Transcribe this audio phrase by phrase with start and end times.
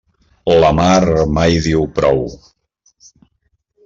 [0.61, 1.03] La mar
[1.37, 2.23] mai diu prou.